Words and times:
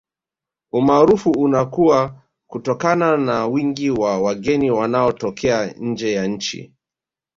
Umaarufu 0.71 1.31
unakuwa 1.31 2.21
kutokana 2.47 3.17
na 3.17 3.47
wingi 3.47 3.89
wa 3.89 4.21
wageni 4.21 4.71
wanaotokea 4.71 5.73
nje 5.77 6.11
ya 6.13 6.27
nchi 6.27 6.73